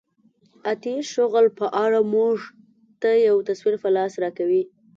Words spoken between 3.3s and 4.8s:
تصویر په لاس راکوي.